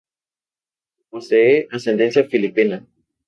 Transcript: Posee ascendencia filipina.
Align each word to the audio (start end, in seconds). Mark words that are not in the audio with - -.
Posee 1.11 1.67
ascendencia 1.71 2.27
filipina. 2.27 2.83